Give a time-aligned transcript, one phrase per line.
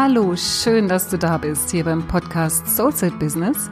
[0.00, 3.68] Hallo, schön, dass du da bist hier beim Podcast Soulset Business,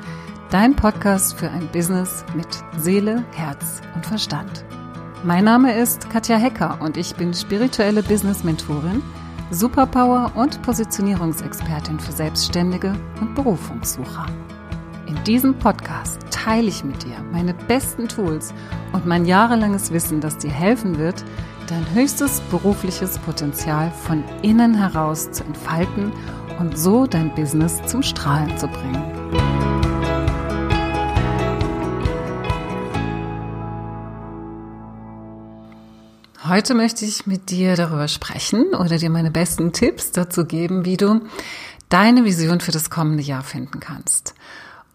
[0.50, 4.64] dein Podcast für ein Business mit Seele, Herz und Verstand.
[5.22, 9.04] Mein Name ist Katja Hecker und ich bin spirituelle Business Mentorin,
[9.52, 14.26] Superpower und Positionierungsexpertin für Selbstständige und Berufungssucher.
[15.26, 18.54] Diesem Podcast teile ich mit dir meine besten Tools
[18.92, 21.24] und mein jahrelanges Wissen, das dir helfen wird,
[21.66, 26.12] dein höchstes berufliches Potenzial von innen heraus zu entfalten
[26.60, 29.02] und so dein Business zum Strahlen zu bringen.
[36.46, 40.96] Heute möchte ich mit dir darüber sprechen oder dir meine besten Tipps dazu geben, wie
[40.96, 41.22] du
[41.88, 44.36] deine Vision für das kommende Jahr finden kannst.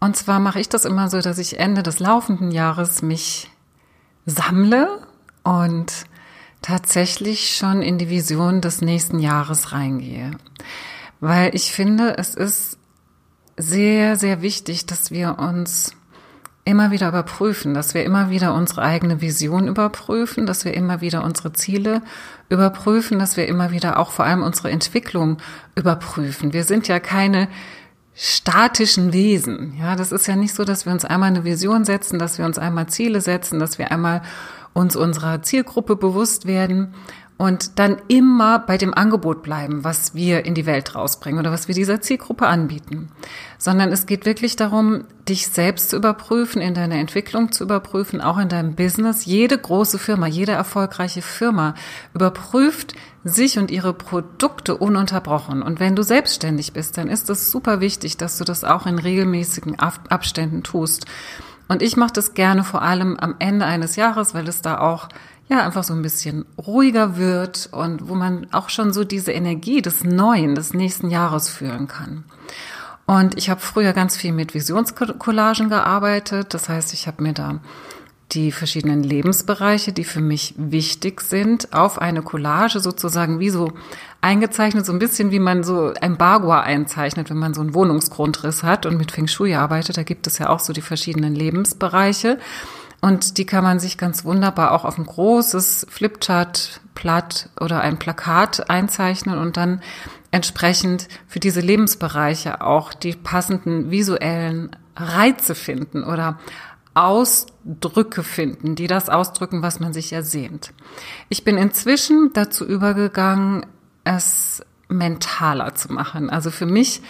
[0.01, 3.51] Und zwar mache ich das immer so, dass ich Ende des laufenden Jahres mich
[4.25, 4.87] sammle
[5.43, 5.93] und
[6.63, 10.31] tatsächlich schon in die Vision des nächsten Jahres reingehe.
[11.19, 12.79] Weil ich finde, es ist
[13.57, 15.95] sehr, sehr wichtig, dass wir uns
[16.65, 21.23] immer wieder überprüfen, dass wir immer wieder unsere eigene Vision überprüfen, dass wir immer wieder
[21.23, 22.01] unsere Ziele
[22.49, 25.37] überprüfen, dass wir immer wieder auch vor allem unsere Entwicklung
[25.75, 26.53] überprüfen.
[26.53, 27.47] Wir sind ja keine
[28.23, 29.73] statischen Wesen.
[29.79, 32.45] Ja, das ist ja nicht so, dass wir uns einmal eine Vision setzen, dass wir
[32.45, 34.21] uns einmal Ziele setzen, dass wir einmal
[34.73, 36.93] uns unserer Zielgruppe bewusst werden
[37.41, 41.67] und dann immer bei dem Angebot bleiben, was wir in die Welt rausbringen oder was
[41.67, 43.09] wir dieser Zielgruppe anbieten.
[43.57, 48.37] Sondern es geht wirklich darum, dich selbst zu überprüfen, in deiner Entwicklung zu überprüfen, auch
[48.37, 49.25] in deinem Business.
[49.25, 51.73] Jede große Firma, jede erfolgreiche Firma
[52.13, 55.63] überprüft sich und ihre Produkte ununterbrochen.
[55.63, 58.99] Und wenn du selbstständig bist, dann ist es super wichtig, dass du das auch in
[58.99, 61.07] regelmäßigen Abständen tust.
[61.67, 65.09] Und ich mache das gerne vor allem am Ende eines Jahres, weil es da auch
[65.51, 69.81] ja einfach so ein bisschen ruhiger wird und wo man auch schon so diese Energie
[69.81, 72.23] des Neuen, des nächsten Jahres fühlen kann.
[73.05, 76.53] Und ich habe früher ganz viel mit Visionscollagen gearbeitet.
[76.53, 77.59] Das heißt, ich habe mir da
[78.31, 83.73] die verschiedenen Lebensbereiche, die für mich wichtig sind, auf eine Collage sozusagen wie so
[84.21, 88.63] eingezeichnet, so ein bisschen wie man so ein Bagua einzeichnet, wenn man so einen Wohnungsgrundriss
[88.63, 89.97] hat und mit Feng Shui arbeitet.
[89.97, 92.37] Da gibt es ja auch so die verschiedenen Lebensbereiche.
[93.01, 98.69] Und die kann man sich ganz wunderbar auch auf ein großes Flipchart-Blatt oder ein Plakat
[98.69, 99.81] einzeichnen und dann
[100.29, 106.39] entsprechend für diese Lebensbereiche auch die passenden visuellen Reize finden oder
[106.93, 110.71] Ausdrücke finden, die das ausdrücken, was man sich ersehnt.
[111.29, 113.65] Ich bin inzwischen dazu übergegangen,
[114.03, 116.29] es mentaler zu machen.
[116.29, 117.01] Also für mich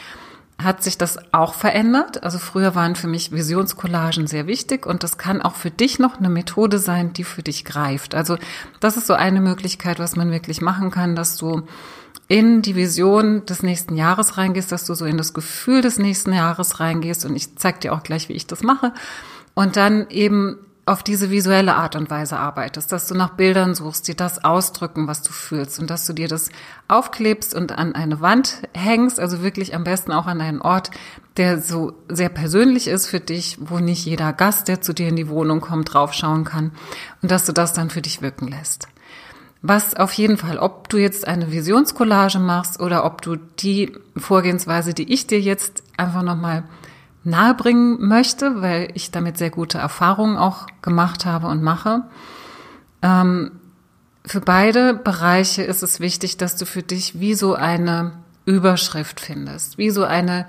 [0.64, 2.24] hat sich das auch verändert.
[2.24, 6.18] Also früher waren für mich Visionscollagen sehr wichtig und das kann auch für dich noch
[6.18, 8.16] eine Methode sein, die für dich greift.
[8.16, 8.38] Also
[8.80, 11.64] das ist so eine Möglichkeit, was man wirklich machen kann, dass du
[12.28, 16.34] in die Vision des nächsten Jahres reingehst, dass du so in das Gefühl des nächsten
[16.34, 18.94] Jahres reingehst und ich zeig dir auch gleich, wie ich das mache
[19.54, 24.08] und dann eben auf diese visuelle Art und Weise arbeitest, dass du nach Bildern suchst,
[24.08, 26.50] die das ausdrücken, was du fühlst und dass du dir das
[26.88, 30.90] aufklebst und an eine Wand hängst, also wirklich am besten auch an einen Ort,
[31.38, 35.16] der so sehr persönlich ist für dich, wo nicht jeder Gast, der zu dir in
[35.16, 36.72] die Wohnung kommt, draufschauen kann
[37.22, 38.88] und dass du das dann für dich wirken lässt.
[39.62, 44.96] Was auf jeden Fall, ob du jetzt eine Visionscollage machst oder ob du die Vorgehensweise,
[44.96, 46.64] die ich dir jetzt einfach nochmal
[47.24, 52.04] nahebringen möchte, weil ich damit sehr gute Erfahrungen auch gemacht habe und mache.
[53.02, 53.52] Ähm,
[54.26, 58.14] für beide Bereiche ist es wichtig, dass du für dich wie so eine
[58.46, 60.48] Überschrift findest, wie so eine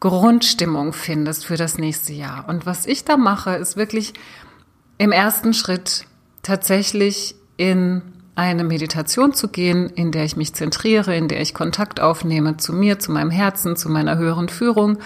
[0.00, 2.48] Grundstimmung findest für das nächste Jahr.
[2.48, 4.14] Und was ich da mache, ist wirklich
[4.98, 6.06] im ersten Schritt
[6.42, 8.02] tatsächlich in
[8.36, 12.72] eine Meditation zu gehen, in der ich mich zentriere, in der ich Kontakt aufnehme zu
[12.72, 14.98] mir, zu meinem Herzen, zu meiner höheren Führung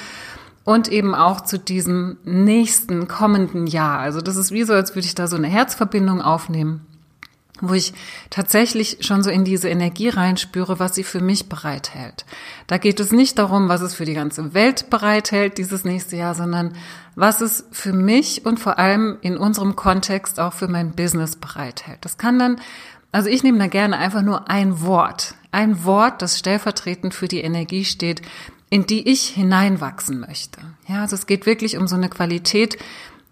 [0.65, 3.99] und eben auch zu diesem nächsten kommenden Jahr.
[3.99, 6.87] Also das ist wie so, als würde ich da so eine Herzverbindung aufnehmen,
[7.61, 7.95] wo ich
[8.31, 12.25] tatsächlich schon so in diese Energie reinspüre, was sie für mich bereithält.
[12.67, 16.35] Da geht es nicht darum, was es für die ganze Welt bereithält dieses nächste Jahr,
[16.35, 16.75] sondern
[17.14, 21.99] was es für mich und vor allem in unserem Kontext auch für mein Business bereithält.
[22.03, 22.61] Das kann dann,
[23.11, 27.43] also ich nehme da gerne einfach nur ein Wort, ein Wort, das stellvertretend für die
[27.43, 28.23] Energie steht,
[28.73, 30.59] in die ich hineinwachsen möchte.
[30.89, 32.79] Ja, also es geht wirklich um so eine Qualität,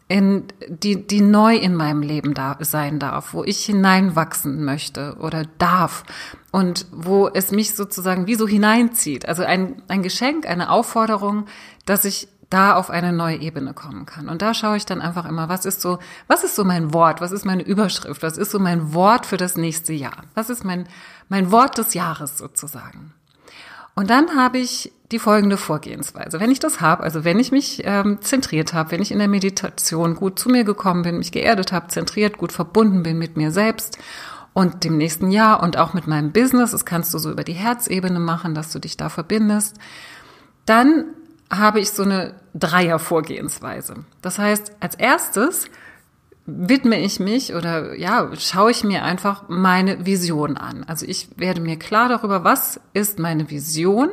[0.06, 5.46] in, die, die neu in meinem Leben da, sein darf, wo ich hineinwachsen möchte oder
[5.56, 6.04] darf
[6.50, 9.26] und wo es mich sozusagen wie so hineinzieht.
[9.26, 11.46] Also ein, ein Geschenk, eine Aufforderung,
[11.86, 14.28] dass ich da auf eine neue Ebene kommen kann.
[14.28, 17.22] Und da schaue ich dann einfach immer, was ist so, was ist so mein Wort,
[17.22, 20.66] was ist meine Überschrift, was ist so mein Wort für das nächste Jahr, was ist
[20.66, 20.86] mein,
[21.30, 23.14] mein Wort des Jahres sozusagen.
[23.94, 26.38] Und dann habe ich die folgende Vorgehensweise.
[26.38, 29.28] Wenn ich das habe, also wenn ich mich ähm, zentriert habe, wenn ich in der
[29.28, 33.50] Meditation gut zu mir gekommen bin, mich geerdet habe, zentriert, gut verbunden bin mit mir
[33.50, 33.98] selbst
[34.52, 37.52] und dem nächsten Jahr und auch mit meinem Business, das kannst du so über die
[37.52, 39.76] Herzebene machen, dass du dich da verbindest,
[40.64, 41.06] dann
[41.50, 44.04] habe ich so eine Dreier-Vorgehensweise.
[44.22, 45.66] Das heißt, als erstes
[46.46, 50.84] widme ich mich oder ja, schaue ich mir einfach meine Vision an.
[50.84, 54.08] Also ich werde mir klar darüber, was ist meine Vision?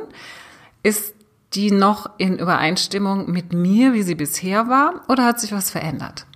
[0.82, 1.14] Ist
[1.54, 6.26] die noch in Übereinstimmung mit mir, wie sie bisher war, oder hat sich was verändert?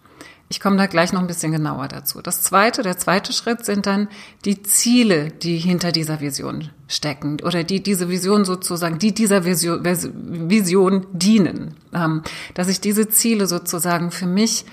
[0.52, 2.20] Ich komme da gleich noch ein bisschen genauer dazu.
[2.20, 4.08] Das zweite, der zweite Schritt sind dann
[4.44, 9.82] die Ziele, die hinter dieser Vision stecken oder die diese Vision sozusagen, die dieser Vision,
[9.82, 11.74] Vision dienen.
[11.94, 12.22] Ähm,
[12.52, 14.66] dass ich diese Ziele sozusagen für mich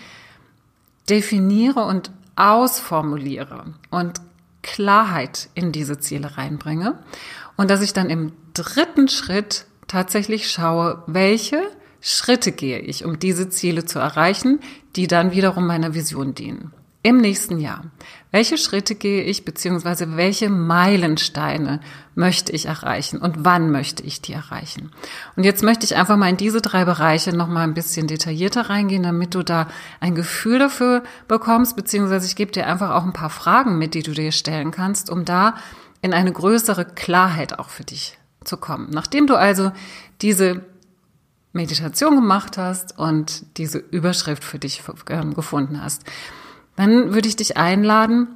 [1.09, 4.21] definiere und ausformuliere und
[4.61, 6.99] Klarheit in diese Ziele reinbringe
[7.57, 11.61] und dass ich dann im dritten Schritt tatsächlich schaue, welche
[12.01, 14.59] Schritte gehe ich, um diese Ziele zu erreichen,
[14.95, 16.71] die dann wiederum meiner Vision dienen.
[17.01, 17.85] Im nächsten Jahr.
[18.31, 21.79] Welche Schritte gehe ich, beziehungsweise welche Meilensteine
[22.13, 24.91] möchte ich erreichen und wann möchte ich die erreichen?
[25.37, 29.03] Und jetzt möchte ich einfach mal in diese drei Bereiche nochmal ein bisschen detaillierter reingehen,
[29.03, 29.69] damit du da
[30.01, 34.03] ein Gefühl dafür bekommst, beziehungsweise ich gebe dir einfach auch ein paar Fragen mit, die
[34.03, 35.55] du dir stellen kannst, um da
[36.01, 38.89] in eine größere Klarheit auch für dich zu kommen.
[38.91, 39.71] Nachdem du also
[40.21, 40.65] diese
[41.53, 46.03] Meditation gemacht hast und diese Überschrift für dich ähm, gefunden hast,
[46.79, 48.27] dann würde ich dich einladen,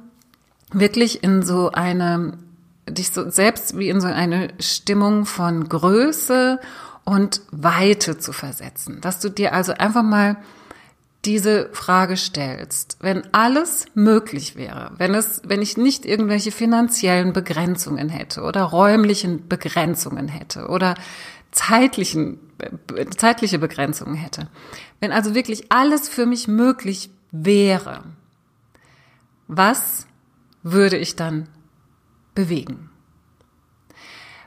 [0.70, 2.36] wirklich in so eine,
[2.86, 6.60] dich so selbst wie in so eine Stimmung von Größe
[7.04, 9.00] und Weite zu versetzen.
[9.00, 10.36] Dass du dir also einfach mal
[11.24, 12.98] diese Frage stellst.
[13.00, 19.48] Wenn alles möglich wäre, wenn es, wenn ich nicht irgendwelche finanziellen Begrenzungen hätte oder räumlichen
[19.48, 20.96] Begrenzungen hätte oder
[21.50, 22.38] zeitlichen,
[23.16, 24.48] zeitliche Begrenzungen hätte.
[25.00, 28.02] Wenn also wirklich alles für mich möglich wäre,
[29.46, 30.06] was
[30.62, 31.48] würde ich dann
[32.34, 32.90] bewegen?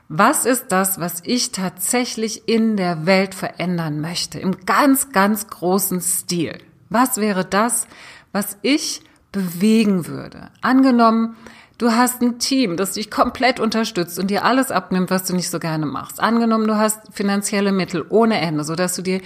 [0.08, 6.00] Was ist das, was ich tatsächlich in der Welt verändern möchte, im ganz, ganz großen
[6.00, 6.58] Stil?
[6.88, 7.86] Was wäre das,
[8.32, 9.02] was ich
[9.32, 10.50] bewegen würde?
[10.62, 11.36] Angenommen,
[11.78, 15.48] du hast ein Team, das dich komplett unterstützt und dir alles abnimmt, was du nicht
[15.50, 16.20] so gerne machst.
[16.20, 19.20] Angenommen, du hast finanzielle Mittel ohne Ende, so dass du dir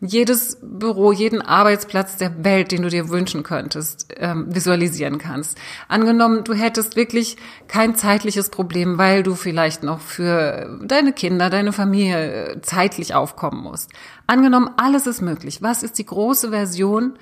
[0.00, 5.58] jedes Büro, jeden Arbeitsplatz der Welt, den du dir wünschen könntest, ähm, visualisieren kannst.
[5.88, 11.72] Angenommen, du hättest wirklich kein zeitliches Problem, weil du vielleicht noch für deine Kinder, deine
[11.72, 13.90] Familie äh, zeitlich aufkommen musst.
[14.28, 15.62] Angenommen, alles ist möglich.
[15.62, 17.14] Was ist die große Version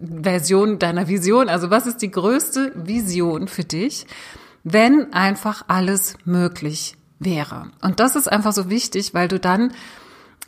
[0.00, 1.48] Version deiner Vision?
[1.48, 4.06] Also was ist die größte Vision für dich,
[4.64, 7.70] wenn einfach alles möglich wäre?
[7.82, 9.72] Und das ist einfach so wichtig, weil du dann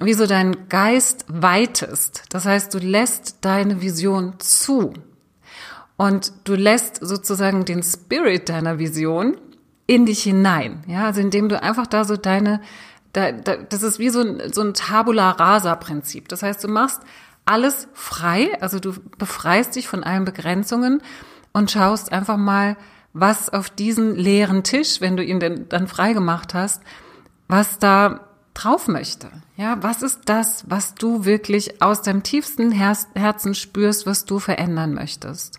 [0.00, 2.25] wie so dein Geist weitest.
[2.31, 4.94] Das heißt, du lässt deine Vision zu
[5.96, 9.37] und du lässt sozusagen den Spirit deiner Vision
[9.87, 10.82] in dich hinein.
[10.87, 12.60] Ja, also indem du einfach da so deine,
[13.12, 16.28] da, da, das ist wie so ein, so ein Tabula rasa Prinzip.
[16.28, 17.02] Das heißt, du machst
[17.44, 21.02] alles frei, also du befreist dich von allen Begrenzungen
[21.52, 22.76] und schaust einfach mal,
[23.12, 26.82] was auf diesen leeren Tisch, wenn du ihn denn dann frei gemacht hast,
[27.48, 28.20] was da
[28.55, 29.31] drauf möchte.
[29.56, 34.94] Ja, was ist das, was du wirklich aus deinem tiefsten Herzen spürst, was du verändern
[34.94, 35.58] möchtest?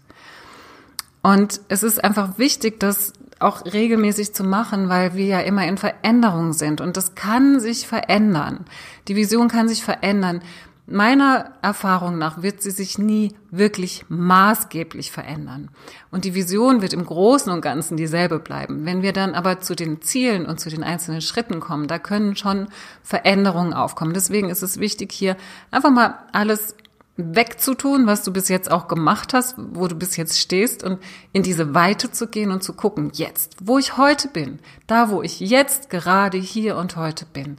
[1.22, 5.78] Und es ist einfach wichtig, das auch regelmäßig zu machen, weil wir ja immer in
[5.78, 8.66] Veränderung sind und das kann sich verändern.
[9.08, 10.42] Die Vision kann sich verändern.
[10.86, 15.70] Meiner Erfahrung nach wird sie sich nie wirklich maßgeblich verändern.
[16.12, 18.86] Und die Vision wird im Großen und Ganzen dieselbe bleiben.
[18.86, 22.36] Wenn wir dann aber zu den Zielen und zu den einzelnen Schritten kommen, da können
[22.36, 22.68] schon
[23.02, 24.14] Veränderungen aufkommen.
[24.14, 25.38] Deswegen ist es wichtig, hier
[25.72, 26.76] einfach mal alles
[27.16, 31.00] wegzutun, was du bis jetzt auch gemacht hast, wo du bis jetzt stehst und
[31.32, 35.22] in diese Weite zu gehen und zu gucken, jetzt, wo ich heute bin, da wo
[35.22, 37.58] ich jetzt gerade hier und heute bin,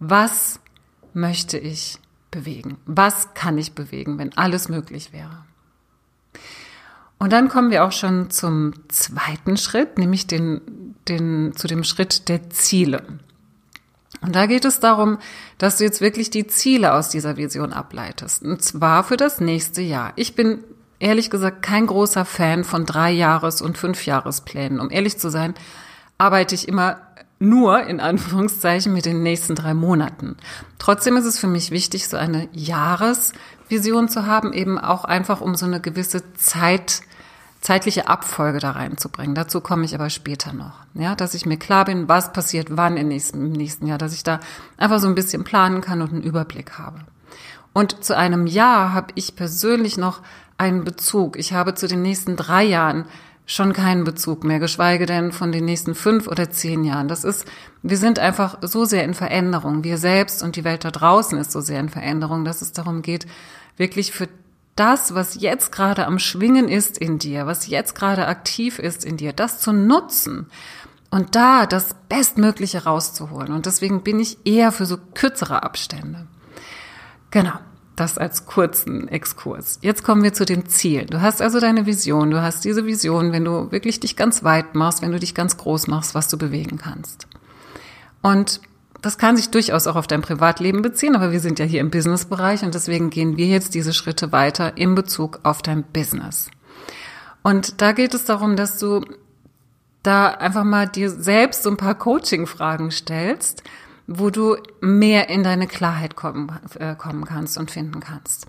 [0.00, 0.60] was
[1.14, 1.98] möchte ich
[2.38, 2.78] bewegen?
[2.86, 5.44] Was kann ich bewegen, wenn alles möglich wäre?
[7.18, 12.28] Und dann kommen wir auch schon zum zweiten Schritt, nämlich den, den, zu dem Schritt
[12.28, 13.02] der Ziele.
[14.20, 15.18] Und da geht es darum,
[15.58, 18.42] dass du jetzt wirklich die Ziele aus dieser Vision ableitest.
[18.42, 20.12] Und zwar für das nächste Jahr.
[20.16, 20.62] Ich bin
[21.00, 24.80] ehrlich gesagt kein großer Fan von drei Jahres- und fünf Jahresplänen.
[24.80, 25.54] Um ehrlich zu sein,
[26.18, 27.00] arbeite ich immer
[27.38, 30.36] nur in Anführungszeichen mit den nächsten drei Monaten.
[30.78, 35.54] Trotzdem ist es für mich wichtig, so eine Jahresvision zu haben, eben auch einfach um
[35.54, 37.02] so eine gewisse Zeit
[37.60, 39.34] zeitliche Abfolge da reinzubringen.
[39.34, 40.74] Dazu komme ich aber später noch.
[40.94, 44.14] Ja, dass ich mir klar bin, was passiert wann im nächsten, im nächsten Jahr, dass
[44.14, 44.40] ich da
[44.76, 47.00] einfach so ein bisschen planen kann und einen Überblick habe.
[47.72, 50.20] Und zu einem Jahr habe ich persönlich noch
[50.56, 51.36] einen Bezug.
[51.36, 53.06] Ich habe zu den nächsten drei Jahren
[53.48, 57.08] schon keinen Bezug mehr, geschweige denn von den nächsten fünf oder zehn Jahren.
[57.08, 57.46] Das ist,
[57.82, 59.84] wir sind einfach so sehr in Veränderung.
[59.84, 63.00] Wir selbst und die Welt da draußen ist so sehr in Veränderung, dass es darum
[63.00, 63.26] geht,
[63.78, 64.28] wirklich für
[64.76, 69.16] das, was jetzt gerade am Schwingen ist in dir, was jetzt gerade aktiv ist in
[69.16, 70.50] dir, das zu nutzen
[71.10, 73.52] und da das Bestmögliche rauszuholen.
[73.52, 76.26] Und deswegen bin ich eher für so kürzere Abstände.
[77.30, 77.58] Genau.
[77.98, 79.80] Das als kurzen Exkurs.
[79.82, 81.06] Jetzt kommen wir zu dem Ziel.
[81.06, 82.30] Du hast also deine Vision.
[82.30, 85.56] Du hast diese Vision, wenn du wirklich dich ganz weit machst, wenn du dich ganz
[85.56, 87.26] groß machst, was du bewegen kannst.
[88.22, 88.60] Und
[89.02, 91.90] das kann sich durchaus auch auf dein Privatleben beziehen, aber wir sind ja hier im
[91.90, 96.52] Businessbereich und deswegen gehen wir jetzt diese Schritte weiter in Bezug auf dein Business.
[97.42, 99.04] Und da geht es darum, dass du
[100.04, 103.64] da einfach mal dir selbst so ein paar Coaching-Fragen stellst,
[104.08, 108.46] wo du mehr in deine Klarheit kommen, äh, kommen kannst und finden kannst.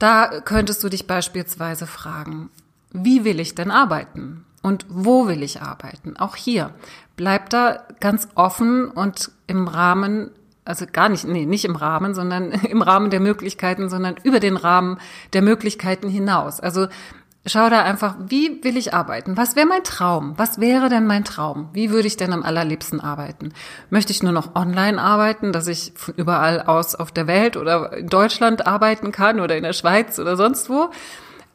[0.00, 2.50] Da könntest du dich beispielsweise fragen,
[2.90, 4.44] wie will ich denn arbeiten?
[4.62, 6.16] Und wo will ich arbeiten?
[6.16, 6.74] Auch hier
[7.16, 10.30] bleibt da ganz offen und im Rahmen,
[10.64, 14.56] also gar nicht, nee, nicht im Rahmen, sondern im Rahmen der Möglichkeiten, sondern über den
[14.56, 14.98] Rahmen
[15.34, 16.58] der Möglichkeiten hinaus.
[16.60, 16.88] Also
[17.46, 19.36] schau da einfach, wie will ich arbeiten?
[19.36, 20.34] Was wäre mein Traum?
[20.36, 21.70] Was wäre denn mein Traum?
[21.72, 23.52] Wie würde ich denn am allerliebsten arbeiten?
[23.88, 27.96] Möchte ich nur noch online arbeiten, dass ich von überall aus auf der Welt oder
[27.96, 30.90] in Deutschland arbeiten kann oder in der Schweiz oder sonst wo?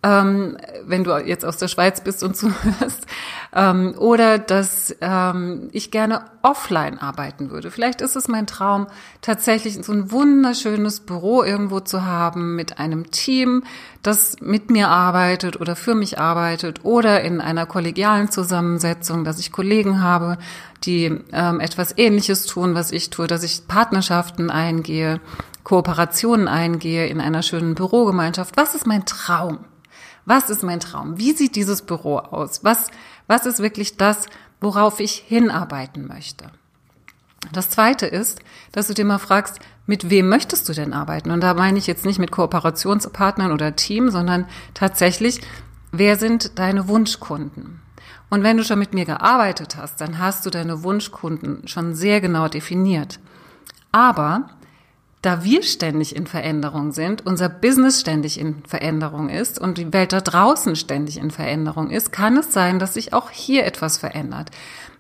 [0.06, 3.08] Ähm, wenn du jetzt aus der Schweiz bist und zuhörst,
[3.54, 7.72] ähm, oder dass ähm, ich gerne offline arbeiten würde.
[7.72, 8.86] Vielleicht ist es mein Traum,
[9.22, 13.64] tatsächlich so ein wunderschönes Büro irgendwo zu haben mit einem Team,
[14.04, 19.52] das mit mir arbeitet oder für mich arbeitet oder in einer kollegialen Zusammensetzung, dass ich
[19.52, 20.38] Kollegen habe,
[20.84, 25.20] die ähm, etwas Ähnliches tun, was ich tue, dass ich Partnerschaften eingehe,
[25.64, 28.56] Kooperationen eingehe in einer schönen Bürogemeinschaft.
[28.56, 29.66] Was ist mein Traum?
[30.26, 31.18] Was ist mein Traum?
[31.18, 32.64] Wie sieht dieses Büro aus?
[32.64, 32.90] Was,
[33.28, 34.26] was ist wirklich das,
[34.60, 36.46] worauf ich hinarbeiten möchte?
[37.52, 38.40] Das zweite ist,
[38.72, 41.30] dass du dir mal fragst, mit wem möchtest du denn arbeiten?
[41.30, 45.42] Und da meine ich jetzt nicht mit Kooperationspartnern oder Team, sondern tatsächlich,
[45.92, 47.82] wer sind deine Wunschkunden?
[48.32, 52.20] Und wenn du schon mit mir gearbeitet hast, dann hast du deine Wunschkunden schon sehr
[52.20, 53.20] genau definiert.
[53.92, 54.50] Aber
[55.26, 60.14] da wir ständig in Veränderung sind, unser Business ständig in Veränderung ist und die Welt
[60.14, 64.52] da draußen ständig in Veränderung ist, kann es sein, dass sich auch hier etwas verändert.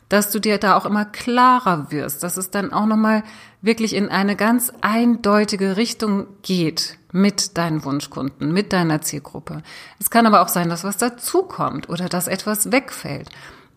[0.09, 3.23] Dass du dir da auch immer klarer wirst, dass es dann auch nochmal
[3.61, 9.61] wirklich in eine ganz eindeutige Richtung geht mit deinen Wunschkunden, mit deiner Zielgruppe.
[9.99, 13.29] Es kann aber auch sein, dass was dazukommt oder dass etwas wegfällt.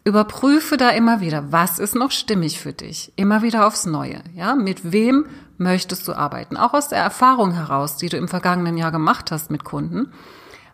[0.05, 3.13] Überprüfe da immer wieder, was ist noch stimmig für dich?
[3.17, 4.23] Immer wieder aufs Neue.
[4.35, 5.27] Ja, mit wem
[5.59, 6.57] möchtest du arbeiten?
[6.57, 10.13] Auch aus der Erfahrung heraus, die du im vergangenen Jahr gemacht hast mit Kunden.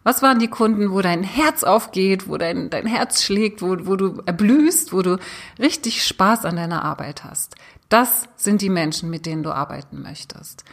[0.05, 3.97] Was waren die Kunden, wo dein Herz aufgeht, wo dein, dein Herz schlägt, wo, wo
[3.97, 5.19] du erblühst, wo du
[5.59, 7.57] richtig Spaß an deiner Arbeit hast?
[7.89, 10.65] Das sind die Menschen, mit denen du arbeiten möchtest.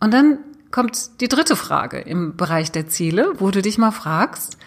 [0.00, 0.38] Und dann
[0.70, 4.58] kommt die dritte Frage im Bereich der Ziele, wo du dich mal fragst,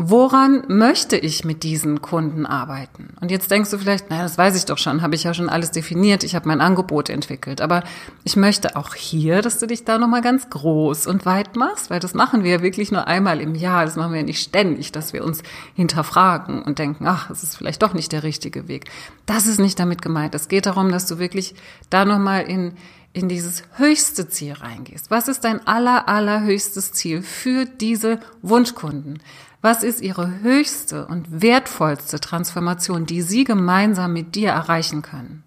[0.00, 3.14] Woran möchte ich mit diesen Kunden arbeiten?
[3.20, 5.48] Und jetzt denkst du vielleicht, naja, das weiß ich doch schon, habe ich ja schon
[5.48, 7.60] alles definiert, ich habe mein Angebot entwickelt.
[7.60, 7.82] Aber
[8.22, 11.98] ich möchte auch hier, dass du dich da nochmal ganz groß und weit machst, weil
[11.98, 13.86] das machen wir ja wirklich nur einmal im Jahr.
[13.86, 15.42] Das machen wir ja nicht ständig, dass wir uns
[15.74, 18.84] hinterfragen und denken, ach, es ist vielleicht doch nicht der richtige Weg.
[19.26, 20.32] Das ist nicht damit gemeint.
[20.32, 21.56] Es geht darum, dass du wirklich
[21.90, 22.74] da nochmal in,
[23.18, 25.10] in dieses höchste Ziel reingehst.
[25.10, 29.20] Was ist dein aller, allerhöchstes Ziel für diese Wunschkunden?
[29.60, 35.42] Was ist ihre höchste und wertvollste Transformation, die sie gemeinsam mit dir erreichen können?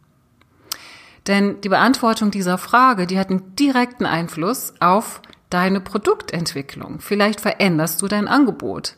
[1.28, 7.00] Denn die Beantwortung dieser Frage, die hat einen direkten Einfluss auf deine Produktentwicklung.
[7.00, 8.96] Vielleicht veränderst du dein Angebot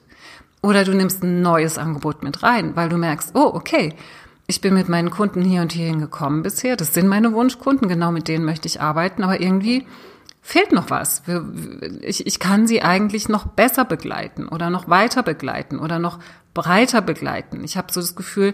[0.62, 3.94] oder du nimmst ein neues Angebot mit rein, weil du merkst, oh, okay,
[4.54, 6.76] ich bin mit meinen Kunden hier und hierhin gekommen bisher.
[6.76, 9.88] Das sind meine Wunschkunden, genau mit denen möchte ich arbeiten, aber irgendwie
[10.44, 11.24] fehlt noch was.
[12.02, 16.20] Ich, ich kann sie eigentlich noch besser begleiten oder noch weiter begleiten oder noch
[16.54, 17.64] breiter begleiten.
[17.64, 18.54] Ich habe so das Gefühl,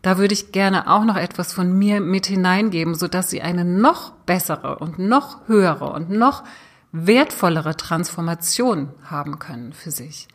[0.00, 3.66] da würde ich gerne auch noch etwas von mir mit hineingeben, so dass sie eine
[3.66, 6.42] noch bessere und noch höhere und noch
[6.90, 10.26] wertvollere Transformation haben können für sich.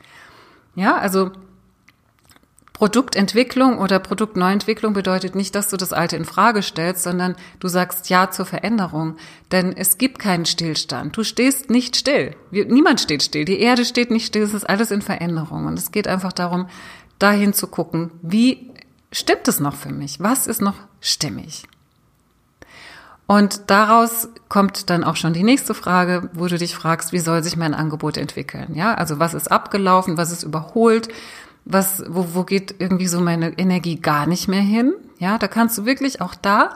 [0.75, 1.31] Ja, also
[2.79, 8.09] Produktentwicklung oder Produktneuentwicklung bedeutet nicht, dass du das Alte in Frage stellst, sondern du sagst
[8.09, 9.17] Ja zur Veränderung.
[9.51, 11.17] Denn es gibt keinen Stillstand.
[11.17, 12.37] Du stehst nicht still.
[12.51, 13.43] Niemand steht still.
[13.43, 14.43] Die Erde steht nicht still.
[14.43, 15.65] Es ist alles in Veränderung.
[15.65, 16.69] Und es geht einfach darum,
[17.19, 18.71] dahin zu gucken, wie
[19.11, 20.21] stimmt es noch für mich?
[20.21, 21.67] Was ist noch stimmig?
[23.27, 27.43] Und daraus kommt dann auch schon die nächste Frage, wo du dich fragst, wie soll
[27.43, 28.73] sich mein Angebot entwickeln?
[28.73, 30.15] Ja, also was ist abgelaufen?
[30.15, 31.09] Was ist überholt?
[31.69, 34.93] Was, wo, wo geht irgendwie so meine Energie gar nicht mehr hin?
[35.19, 36.75] Ja, da kannst du wirklich auch da,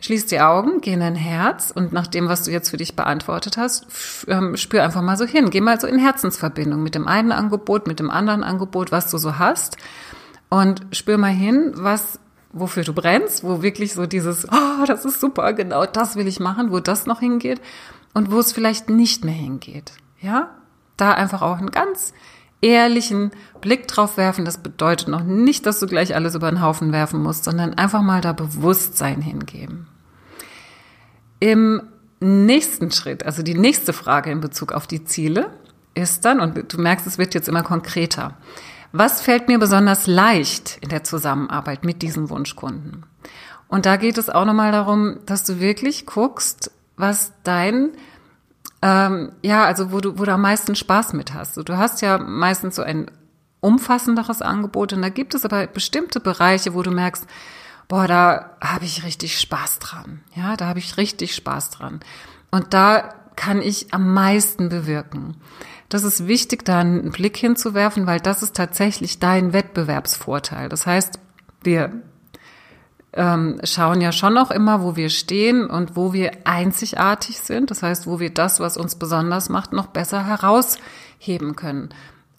[0.00, 2.94] schließ die Augen, geh in dein Herz und nach dem, was du jetzt für dich
[2.94, 3.86] beantwortet hast,
[4.28, 5.50] ähm, spür einfach mal so hin.
[5.50, 9.18] Geh mal so in Herzensverbindung mit dem einen Angebot, mit dem anderen Angebot, was du
[9.18, 9.76] so hast
[10.48, 12.20] und spür mal hin, was,
[12.52, 16.38] wofür du brennst, wo wirklich so dieses, oh, das ist super, genau das will ich
[16.38, 17.60] machen, wo das noch hingeht
[18.14, 19.92] und wo es vielleicht nicht mehr hingeht.
[20.20, 20.50] Ja,
[20.96, 22.12] da einfach auch ein ganz
[22.60, 24.44] ehrlichen Blick drauf werfen.
[24.44, 28.02] Das bedeutet noch nicht, dass du gleich alles über den Haufen werfen musst, sondern einfach
[28.02, 29.86] mal da Bewusstsein hingeben.
[31.40, 31.82] Im
[32.20, 35.50] nächsten Schritt, also die nächste Frage in Bezug auf die Ziele,
[35.94, 38.36] ist dann, und du merkst, es wird jetzt immer konkreter.
[38.92, 43.04] Was fällt mir besonders leicht in der Zusammenarbeit mit diesen Wunschkunden?
[43.68, 47.90] Und da geht es auch nochmal darum, dass du wirklich guckst, was dein
[48.82, 51.56] ähm, ja, also wo du, wo du am meisten Spaß mit hast.
[51.56, 53.10] Du hast ja meistens so ein
[53.60, 57.26] umfassenderes Angebot und da gibt es aber bestimmte Bereiche, wo du merkst,
[57.88, 60.20] boah, da habe ich richtig Spaß dran.
[60.34, 62.00] Ja, da habe ich richtig Spaß dran.
[62.50, 65.36] Und da kann ich am meisten bewirken.
[65.88, 70.68] Das ist wichtig, da einen Blick hinzuwerfen, weil das ist tatsächlich dein Wettbewerbsvorteil.
[70.68, 71.18] Das heißt,
[71.62, 72.02] wir
[73.18, 77.70] ähm, schauen ja schon noch immer, wo wir stehen und wo wir einzigartig sind.
[77.70, 81.88] Das heißt, wo wir das, was uns besonders macht, noch besser herausheben können.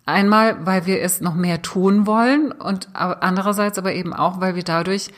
[0.05, 4.63] Einmal, weil wir es noch mehr tun wollen und andererseits aber eben auch, weil wir
[4.63, 5.09] dadurch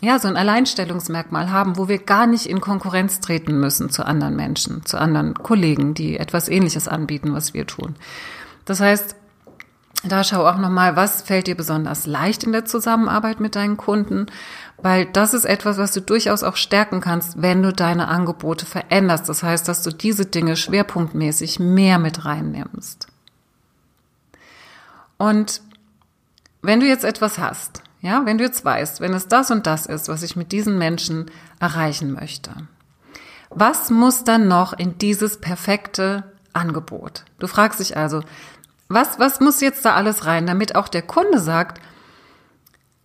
[0.00, 4.36] ja so ein Alleinstellungsmerkmal haben, wo wir gar nicht in Konkurrenz treten müssen zu anderen
[4.36, 7.96] Menschen, zu anderen Kollegen, die etwas Ähnliches anbieten, was wir tun.
[8.64, 9.16] Das heißt,
[10.02, 14.26] da schau auch nochmal, was fällt dir besonders leicht in der Zusammenarbeit mit deinen Kunden
[14.82, 19.28] weil das ist etwas, was du durchaus auch stärken kannst, wenn du deine Angebote veränderst.
[19.28, 23.06] Das heißt, dass du diese Dinge schwerpunktmäßig mehr mit reinnimmst.
[25.18, 25.60] Und
[26.62, 29.86] wenn du jetzt etwas hast, ja, wenn du jetzt weißt, wenn es das und das
[29.86, 32.50] ist, was ich mit diesen Menschen erreichen möchte,
[33.50, 37.24] was muss dann noch in dieses perfekte Angebot?
[37.38, 38.22] Du fragst dich also,
[38.90, 41.80] was, was muss jetzt da alles rein, damit auch der Kunde sagt,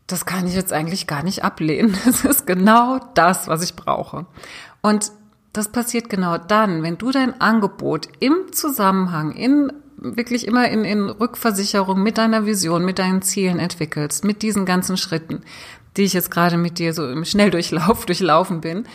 [0.07, 1.95] das kann ich jetzt eigentlich gar nicht ablehnen.
[2.05, 4.25] Das ist genau das, was ich brauche.
[4.81, 5.11] Und
[5.53, 11.09] das passiert genau dann, wenn du dein Angebot im Zusammenhang, in wirklich immer in, in
[11.09, 15.41] Rückversicherung mit deiner Vision, mit deinen Zielen entwickelst, mit diesen ganzen Schritten,
[15.97, 18.85] die ich jetzt gerade mit dir so im Schnelldurchlauf durchlaufen bin,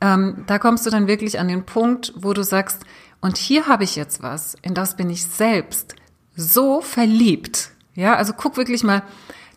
[0.00, 2.82] ähm, da kommst du dann wirklich an den Punkt, wo du sagst,
[3.20, 5.94] und hier habe ich jetzt was, in das bin ich selbst
[6.36, 7.70] so verliebt.
[7.94, 9.02] Ja, also guck wirklich mal,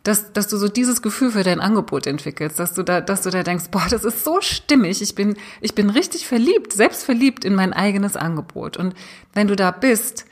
[0.05, 3.31] dass, dass du so dieses Gefühl für dein Angebot entwickelst, dass du da, dass du
[3.31, 7.43] da denkst, boah, das ist so stimmig, ich bin, ich bin richtig verliebt, selbst verliebt
[7.43, 8.77] in mein eigenes Angebot.
[8.77, 8.93] Und
[9.33, 10.25] wenn du da bist,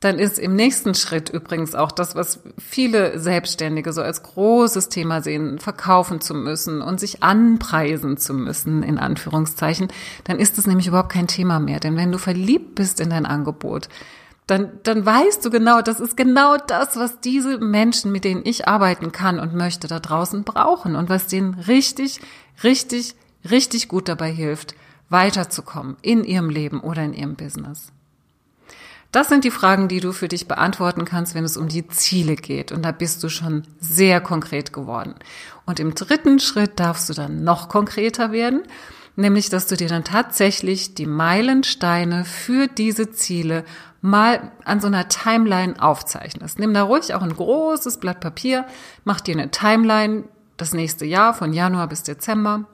[0.00, 5.22] dann ist im nächsten Schritt übrigens auch das, was viele Selbstständige so als großes Thema
[5.22, 9.88] sehen, verkaufen zu müssen und sich anpreisen zu müssen, in Anführungszeichen,
[10.24, 11.80] dann ist das nämlich überhaupt kein Thema mehr.
[11.80, 13.88] Denn wenn du verliebt bist in dein Angebot,
[14.46, 18.68] dann, dann weißt du genau, das ist genau das, was diese Menschen, mit denen ich
[18.68, 22.20] arbeiten kann und möchte, da draußen brauchen und was denen richtig,
[22.62, 23.16] richtig,
[23.50, 24.74] richtig gut dabei hilft,
[25.08, 27.92] weiterzukommen in ihrem Leben oder in ihrem Business.
[29.12, 32.36] Das sind die Fragen, die du für dich beantworten kannst, wenn es um die Ziele
[32.36, 32.70] geht.
[32.70, 35.14] Und da bist du schon sehr konkret geworden.
[35.64, 38.62] Und im dritten Schritt darfst du dann noch konkreter werden,
[39.16, 43.64] nämlich dass du dir dann tatsächlich die Meilensteine für diese Ziele
[44.00, 46.58] mal an so einer Timeline aufzeichnest.
[46.58, 48.66] Nimm da ruhig auch ein großes Blatt Papier,
[49.04, 50.24] mach dir eine Timeline
[50.56, 52.66] das nächste Jahr von Januar bis Dezember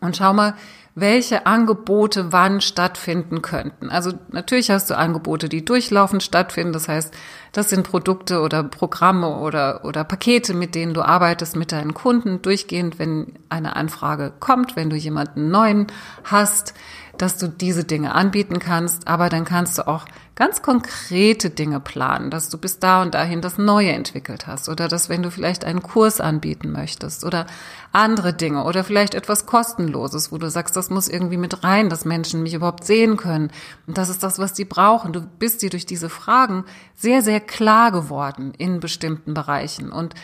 [0.00, 0.54] und schau mal,
[0.94, 3.90] welche Angebote wann stattfinden könnten.
[3.90, 6.72] Also natürlich hast du Angebote, die durchlaufend stattfinden.
[6.72, 7.12] Das heißt,
[7.56, 12.42] das sind Produkte oder Programme oder, oder Pakete, mit denen du arbeitest mit deinen Kunden
[12.42, 15.86] durchgehend, wenn eine Anfrage kommt, wenn du jemanden neuen
[16.22, 16.74] hast,
[17.16, 19.08] dass du diese Dinge anbieten kannst.
[19.08, 20.04] Aber dann kannst du auch
[20.36, 24.86] ganz konkrete Dinge planen, dass du bis da und dahin das Neue entwickelt hast oder
[24.86, 27.46] dass wenn du vielleicht einen Kurs anbieten möchtest oder
[27.90, 32.04] andere Dinge oder vielleicht etwas kostenloses, wo du sagst, das muss irgendwie mit rein, dass
[32.04, 33.50] Menschen mich überhaupt sehen können
[33.86, 35.14] und das ist das, was die brauchen.
[35.14, 40.14] Du bist dir durch diese Fragen sehr, sehr klar geworden in bestimmten Bereichen und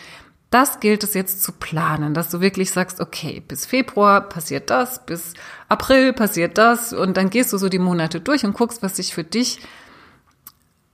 [0.52, 5.04] das gilt es jetzt zu planen, dass du wirklich sagst, okay, bis Februar passiert das,
[5.06, 5.32] bis
[5.70, 9.14] April passiert das und dann gehst du so die Monate durch und guckst, was sich
[9.14, 9.60] für dich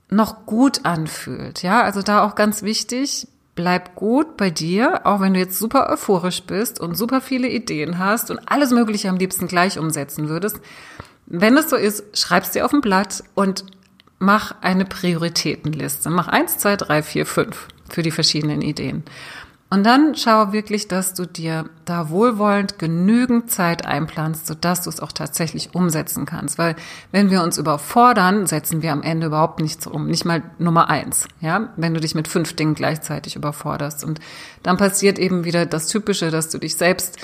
[0.09, 1.61] noch gut anfühlt.
[1.61, 5.89] Ja, also da auch ganz wichtig, bleib gut bei dir, auch wenn du jetzt super
[5.89, 10.61] euphorisch bist und super viele Ideen hast und alles Mögliche am liebsten gleich umsetzen würdest.
[11.25, 13.65] Wenn es so ist, schreib's dir auf ein Blatt und
[14.19, 16.09] mach eine Prioritätenliste.
[16.09, 19.03] Mach eins, zwei, drei, vier, fünf für die verschiedenen Ideen.
[19.71, 24.99] Und dann schau wirklich, dass du dir da wohlwollend genügend Zeit einplanst, sodass du es
[24.99, 26.57] auch tatsächlich umsetzen kannst.
[26.57, 26.75] Weil
[27.11, 30.07] wenn wir uns überfordern, setzen wir am Ende überhaupt nichts um.
[30.07, 31.69] Nicht mal Nummer eins, ja?
[31.75, 34.03] Wenn du dich mit fünf Dingen gleichzeitig überforderst.
[34.03, 34.19] Und
[34.63, 37.19] dann passiert eben wieder das Typische, dass du dich selbst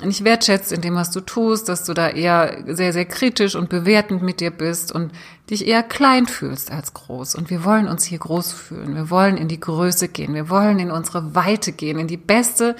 [0.00, 3.68] nicht wertschätzt in dem, was du tust, dass du da eher sehr, sehr kritisch und
[3.68, 5.12] bewertend mit dir bist und
[5.50, 7.34] dich eher klein fühlst als groß.
[7.34, 8.94] Und wir wollen uns hier groß fühlen.
[8.94, 10.34] Wir wollen in die Größe gehen.
[10.34, 12.74] Wir wollen in unsere Weite gehen, in die beste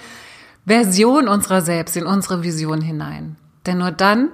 [0.66, 3.37] Version unserer selbst, in unsere Vision hinein.
[3.66, 4.31] Denn nur dann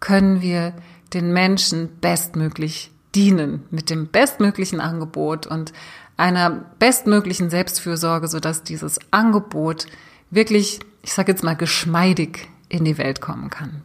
[0.00, 0.72] können wir
[1.12, 5.72] den Menschen bestmöglich dienen mit dem bestmöglichen Angebot und
[6.16, 9.86] einer bestmöglichen Selbstfürsorge, sodass dieses Angebot
[10.30, 13.82] wirklich ich sage jetzt mal, geschmeidig in die Welt kommen kann.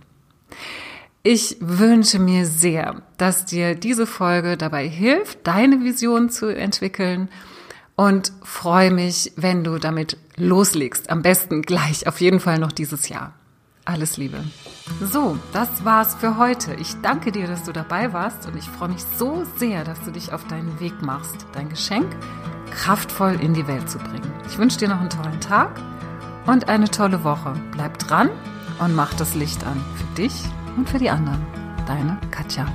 [1.24, 7.30] Ich wünsche mir sehr, dass dir diese Folge dabei hilft, deine Vision zu entwickeln
[7.96, 11.10] und freue mich, wenn du damit loslegst.
[11.10, 13.34] Am besten gleich, auf jeden Fall noch dieses Jahr.
[13.86, 14.44] Alles Liebe.
[15.02, 16.76] So, das war's für heute.
[16.76, 20.12] Ich danke dir, dass du dabei warst und ich freue mich so sehr, dass du
[20.12, 22.08] dich auf deinen Weg machst, dein Geschenk
[22.72, 24.32] kraftvoll in die Welt zu bringen.
[24.48, 25.80] Ich wünsche dir noch einen tollen Tag
[26.46, 27.54] und eine tolle Woche.
[27.72, 28.30] Bleib dran
[28.80, 30.44] und mach das Licht an für dich
[30.78, 31.46] und für die anderen.
[31.88, 32.66] Deine Katja.